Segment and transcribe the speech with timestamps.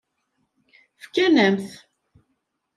[1.03, 1.69] Fkan-am-t.